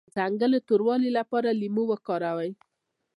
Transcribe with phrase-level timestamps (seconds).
[0.07, 2.51] د څنګلو د توروالي لپاره لیمو وکاروئ